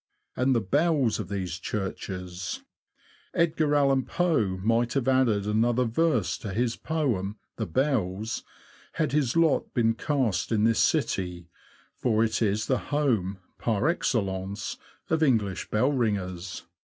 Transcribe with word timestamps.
And 0.35 0.55
the 0.55 0.61
bells 0.61 1.19
of 1.19 1.29
these 1.29 1.59
churches! 1.59 2.63
Edgar 3.35 3.75
Allen 3.75 4.03
Poe 4.03 4.57
might 4.63 4.93
have 4.93 5.07
added 5.07 5.45
another 5.45 5.83
verse 5.85 6.39
to 6.39 6.53
his 6.55 6.75
poem 6.75 7.37
''The 7.57 7.71
Bells," 7.71 8.43
had 8.93 9.11
his 9.11 9.37
lot 9.37 9.75
been 9.75 9.93
cast 9.93 10.51
in 10.51 10.63
this 10.63 10.79
city, 10.79 11.49
for 11.95 12.23
it 12.23 12.41
is 12.41 12.65
the 12.65 12.79
home, 12.89 13.37
par 13.59 13.83
excellence^ 13.83 14.77
of 15.11 15.21
English 15.21 15.69
bellringers. 15.69 16.63